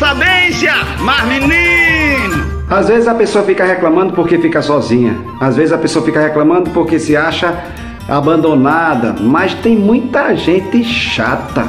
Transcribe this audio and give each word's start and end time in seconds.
sabência, 0.00 0.72
mas 1.00 1.22
menino! 1.26 2.64
Às 2.70 2.88
vezes 2.88 3.06
a 3.06 3.14
pessoa 3.14 3.44
fica 3.44 3.66
reclamando 3.66 4.14
porque 4.14 4.38
fica 4.38 4.62
sozinha. 4.62 5.14
Às 5.38 5.56
vezes 5.56 5.72
a 5.72 5.78
pessoa 5.78 6.02
fica 6.02 6.18
reclamando 6.18 6.70
porque 6.70 6.98
se 6.98 7.14
acha 7.14 7.54
abandonada. 8.08 9.14
Mas 9.20 9.52
tem 9.52 9.76
muita 9.76 10.34
gente 10.34 10.82
chata 10.84 11.68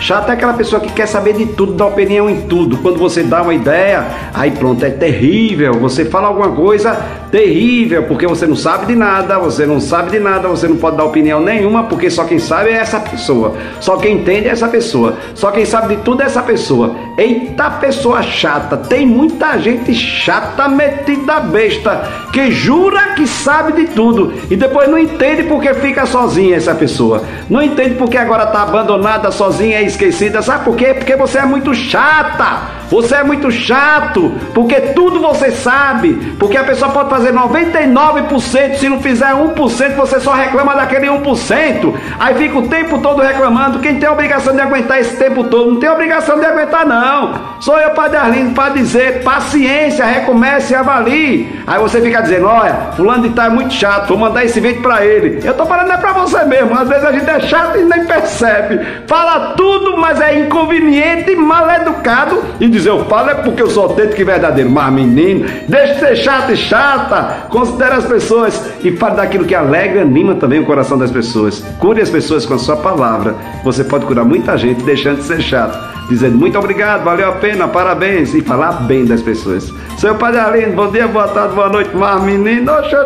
Chata 0.00 0.32
é 0.32 0.34
aquela 0.34 0.54
pessoa 0.54 0.80
que 0.80 0.90
quer 0.90 1.06
saber 1.06 1.34
de 1.34 1.44
tudo, 1.44 1.74
dá 1.74 1.84
opinião 1.84 2.28
em 2.28 2.40
tudo. 2.42 2.78
Quando 2.78 2.98
você 2.98 3.22
dá 3.22 3.42
uma 3.42 3.52
ideia, 3.52 4.06
aí 4.32 4.50
pronto, 4.50 4.82
é 4.82 4.88
terrível. 4.88 5.74
Você 5.74 6.06
fala 6.06 6.28
alguma 6.28 6.52
coisa, 6.52 6.96
terrível, 7.30 8.04
porque 8.04 8.26
você 8.26 8.46
não 8.46 8.56
sabe 8.56 8.86
de 8.86 8.96
nada, 8.96 9.38
você 9.38 9.66
não 9.66 9.78
sabe 9.78 10.10
de 10.10 10.18
nada, 10.18 10.48
você 10.48 10.66
não 10.66 10.76
pode 10.76 10.96
dar 10.96 11.04
opinião 11.04 11.40
nenhuma, 11.40 11.84
porque 11.84 12.08
só 12.08 12.24
quem 12.24 12.38
sabe 12.38 12.70
é 12.70 12.78
essa 12.78 12.98
pessoa. 12.98 13.54
Só 13.78 13.98
quem 13.98 14.16
entende 14.16 14.48
é 14.48 14.52
essa 14.52 14.68
pessoa. 14.68 15.18
Só 15.34 15.50
quem 15.50 15.66
sabe 15.66 15.96
de 15.96 16.02
tudo 16.02 16.22
é 16.22 16.26
essa 16.26 16.42
pessoa. 16.42 16.96
Eita 17.18 17.70
pessoa 17.72 18.22
chata, 18.22 18.78
tem 18.78 19.04
muita 19.04 19.58
gente 19.58 19.94
chata 19.94 20.66
metida 20.66 21.40
besta, 21.40 22.08
que 22.32 22.50
jura 22.50 23.14
que 23.14 23.26
sabe 23.26 23.72
de 23.72 23.92
tudo 23.92 24.32
e 24.50 24.56
depois 24.56 24.88
não 24.88 24.98
entende 24.98 25.42
porque 25.42 25.74
fica 25.74 26.06
sozinha 26.06 26.56
essa 26.56 26.74
pessoa. 26.74 27.22
Não 27.50 27.62
entende 27.62 27.96
porque 27.96 28.16
agora 28.16 28.44
está 28.44 28.62
abandonada, 28.62 29.30
sozinha 29.30 29.82
e 29.82 29.89
esquecida. 29.90 30.42
Sabe 30.42 30.64
por 30.64 30.76
quê? 30.76 30.94
Porque 30.94 31.14
você 31.16 31.38
é 31.38 31.44
muito 31.44 31.74
chata. 31.74 32.79
Você 32.90 33.14
é 33.14 33.22
muito 33.22 33.50
chato, 33.52 34.32
porque 34.52 34.80
tudo 34.80 35.20
você 35.20 35.52
sabe. 35.52 36.34
Porque 36.38 36.56
a 36.56 36.64
pessoa 36.64 36.90
pode 36.90 37.08
fazer 37.08 37.32
99%, 37.32 38.74
se 38.74 38.88
não 38.88 39.00
fizer 39.00 39.32
1%, 39.32 39.94
você 39.94 40.18
só 40.18 40.32
reclama 40.32 40.74
daquele 40.74 41.06
1%. 41.06 41.94
Aí 42.18 42.34
fica 42.34 42.58
o 42.58 42.68
tempo 42.68 42.98
todo 42.98 43.22
reclamando. 43.22 43.78
Quem 43.78 43.98
tem 43.98 44.08
a 44.08 44.12
obrigação 44.12 44.54
de 44.54 44.60
aguentar 44.60 44.98
esse 44.98 45.16
tempo 45.16 45.44
todo? 45.44 45.72
Não 45.72 45.80
tem 45.80 45.88
obrigação 45.88 46.38
de 46.38 46.44
aguentar, 46.46 46.84
não. 46.84 47.50
Sou 47.60 47.78
eu, 47.78 47.90
Padre 47.90 48.16
Arlindo, 48.16 48.54
para 48.54 48.70
dizer: 48.70 49.22
paciência, 49.22 50.04
recomece 50.04 50.72
e 50.72 50.76
avalie. 50.76 51.62
Aí 51.66 51.78
você 51.78 52.00
fica 52.00 52.20
dizendo: 52.22 52.46
olha, 52.46 52.74
Fulano 52.96 53.22
de 53.22 53.30
Tal 53.30 53.46
é 53.46 53.50
muito 53.50 53.72
chato, 53.72 54.08
vou 54.08 54.18
mandar 54.18 54.44
esse 54.44 54.58
vídeo 54.60 54.82
para 54.82 55.04
ele. 55.04 55.40
Eu 55.46 55.54
tô 55.54 55.64
falando 55.64 55.92
é 55.92 55.96
para 55.96 56.12
você 56.12 56.42
mesmo. 56.44 56.76
Às 56.76 56.88
vezes 56.88 57.04
a 57.04 57.12
gente 57.12 57.30
é 57.30 57.40
chato 57.40 57.78
e 57.78 57.84
nem 57.84 58.04
percebe. 58.04 58.80
Fala 59.06 59.54
tudo, 59.54 59.96
mas 59.96 60.20
é 60.20 60.40
inconveniente, 60.40 61.36
mal 61.36 61.70
educado 61.70 62.42
e 62.58 62.68
dizer 62.80 62.90
eu 62.90 63.04
falo 63.06 63.30
é 63.30 63.34
porque 63.34 63.62
eu 63.62 63.70
sou 63.70 63.84
autêntico 63.84 64.20
e 64.20 64.24
verdadeiro. 64.24 64.70
Mas, 64.70 64.92
menino, 64.92 65.46
deixe 65.68 65.94
de 65.94 66.00
ser 66.00 66.16
chato 66.16 66.52
e 66.52 66.56
chata. 66.56 67.46
Considere 67.48 67.94
as 67.94 68.04
pessoas 68.04 68.60
e 68.82 68.92
fale 68.96 69.16
daquilo 69.16 69.44
que 69.44 69.54
alegra 69.54 70.02
anima 70.02 70.34
também 70.34 70.60
o 70.60 70.66
coração 70.66 70.98
das 70.98 71.10
pessoas. 71.10 71.64
Cure 71.78 72.00
as 72.00 72.10
pessoas 72.10 72.44
com 72.44 72.54
a 72.54 72.58
sua 72.58 72.76
palavra. 72.76 73.34
Você 73.62 73.84
pode 73.84 74.06
curar 74.06 74.24
muita 74.24 74.56
gente 74.56 74.82
deixando 74.82 75.18
de 75.18 75.24
ser 75.24 75.40
chato. 75.40 75.78
Dizendo 76.08 76.36
muito 76.36 76.58
obrigado, 76.58 77.04
valeu 77.04 77.28
a 77.28 77.32
pena, 77.32 77.68
parabéns. 77.68 78.34
E 78.34 78.40
falar 78.40 78.72
bem 78.82 79.04
das 79.04 79.22
pessoas. 79.22 79.72
Seu 79.96 80.14
Padre 80.16 80.40
Arlindo, 80.40 80.72
bom 80.72 80.90
dia, 80.90 81.06
boa 81.06 81.28
tarde, 81.28 81.54
boa 81.54 81.68
noite, 81.68 81.90
mas 81.94 82.22
menino, 82.22 82.72
oxe, 82.72 82.96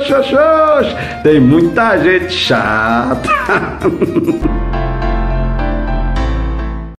Tem 1.23 1.41
muita 1.41 1.99
gente 1.99 2.33
chata. 2.33 3.29